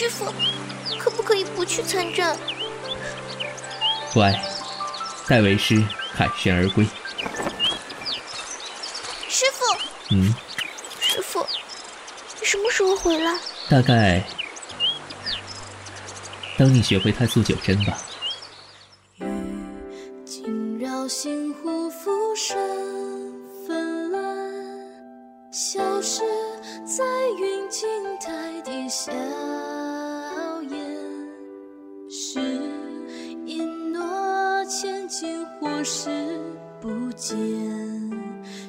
[0.00, 0.32] 师傅，
[0.98, 2.34] 可不可以不去参战？
[4.14, 4.32] 乖，
[5.28, 5.84] 待为师
[6.14, 6.86] 凯旋而归。
[9.28, 9.76] 师傅，
[10.12, 10.34] 嗯，
[10.98, 11.46] 师傅，
[12.40, 13.38] 你什么时候回来？
[13.68, 14.24] 大概
[16.56, 17.98] 等你学会太素九针吧。
[20.24, 22.56] 惊扰星湖浮生
[23.66, 24.24] 纷乱，
[25.52, 26.22] 消失
[26.86, 27.04] 在
[27.38, 27.86] 云静
[28.18, 29.12] 台底硝
[35.80, 36.10] 消失
[36.78, 37.38] 不见，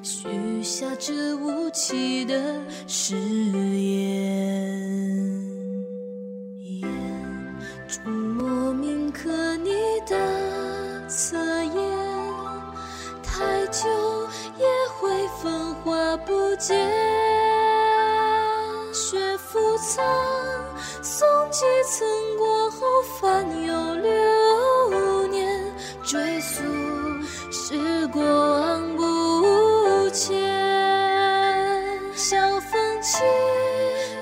[0.01, 4.79] 许下这无期的誓言。
[6.63, 6.89] 眼
[7.85, 9.71] 中莫名刻你
[10.07, 11.75] 的侧颜，
[13.21, 13.89] 太久
[14.57, 14.65] 也
[14.97, 16.79] 会风化不见。
[18.93, 20.01] 雪覆苍，
[21.03, 22.07] 送几层
[22.37, 22.87] 过后，
[23.19, 23.80] 翻涌
[33.11, 33.27] 相逢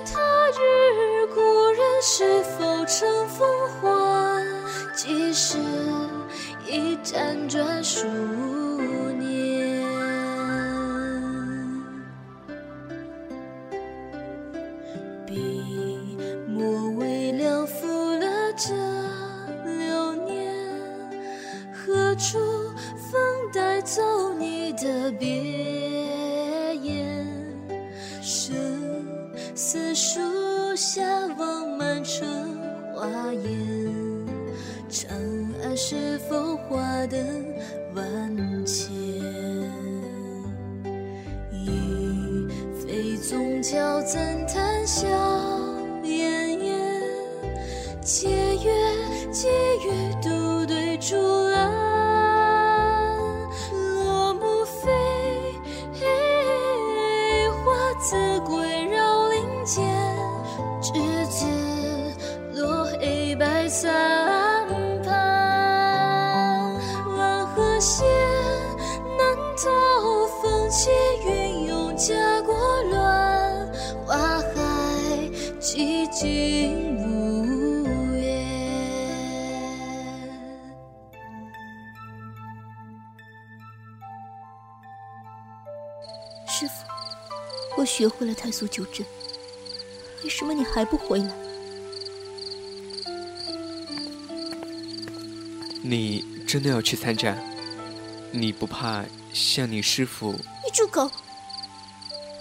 [0.04, 0.20] 起，他
[0.58, 3.48] 日故人是否成风
[3.80, 4.44] 唤？
[4.96, 5.60] 几时
[6.66, 9.86] 已辗转数年？
[15.28, 16.18] 笔
[16.48, 18.26] 墨微凉拂了
[18.58, 18.74] 这
[19.66, 20.52] 流年，
[21.72, 22.40] 何处
[22.98, 23.22] 风
[23.54, 24.02] 带走
[24.34, 25.28] 你的别
[36.10, 37.20] 是否花灯
[37.94, 38.04] 万
[38.66, 38.92] 千？
[41.52, 42.48] 亦
[42.82, 45.08] 非宗教怎谈笑
[46.04, 47.00] 颜颜？
[48.02, 48.72] 借月
[49.32, 49.48] 寄
[49.86, 51.16] 予独对竹
[51.52, 51.72] 篮，
[53.72, 54.90] 落木飞，
[57.64, 58.99] 花自归绕
[76.20, 78.28] 寂静无言。
[86.46, 86.74] 师傅，
[87.78, 89.06] 我学会了太素九针，
[90.26, 91.32] 为什么你还不回来？
[95.82, 97.42] 你真的要去参战？
[98.34, 100.34] 你不怕像你师傅？
[100.34, 101.10] 你住口！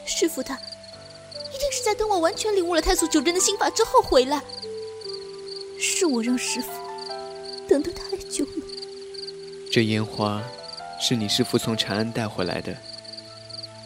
[0.04, 0.58] 师傅他一
[1.68, 4.42] 定是在等我完全领悟了太素九针的心法之后回来。
[5.78, 6.70] 是我让师傅
[7.68, 8.64] 等得太久了。
[9.70, 10.42] 这烟花
[10.98, 12.74] 是你师傅从长安带回来的，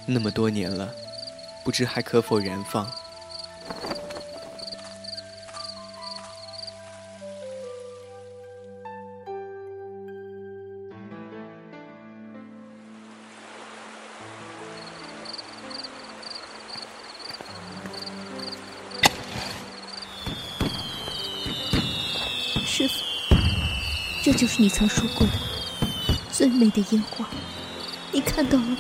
[0.06, 0.94] 那么多年了，
[1.64, 2.88] 不知还可否燃放？
[22.82, 23.36] 师傅，
[24.24, 25.32] 这就是你曾说过的
[26.32, 27.28] 最美的烟花，
[28.10, 28.76] 你看到了吗？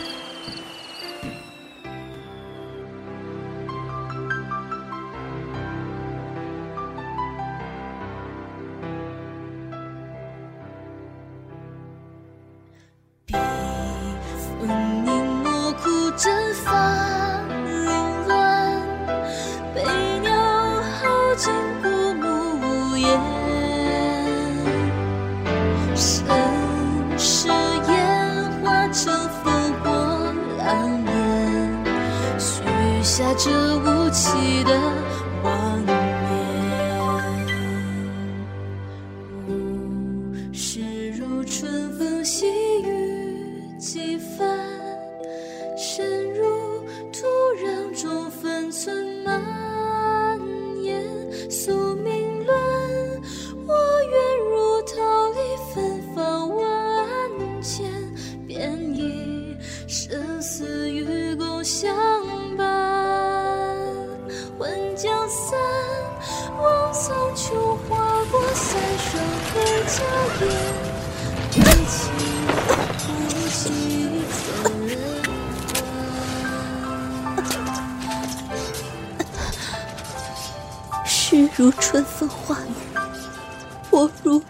[33.02, 34.80] 许下这无期的
[35.42, 35.92] 妄言。
[39.48, 39.50] 物
[40.52, 42.46] 是如春风细
[42.84, 44.56] 雨几番，
[45.76, 47.26] 深入土
[47.58, 50.40] 壤中分寸蔓
[50.80, 51.02] 延。
[51.50, 53.20] 宿命论，
[53.66, 53.74] 我
[54.12, 54.14] 愿
[54.48, 54.94] 如桃
[55.32, 55.38] 李
[55.74, 56.62] 芬芳万
[57.60, 57.84] 千，
[58.46, 59.56] 便以
[59.88, 61.92] 生死与共相
[81.04, 82.72] 诗如春风化雨，
[83.90, 84.42] 我如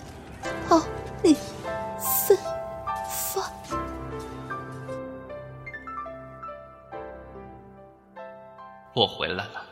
[0.69, 0.83] 桃
[1.23, 1.37] 李
[2.17, 2.37] 芬
[3.09, 3.45] 芳。
[8.95, 9.72] 我回来了。